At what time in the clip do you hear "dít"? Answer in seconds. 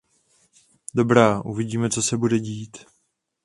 2.39-2.77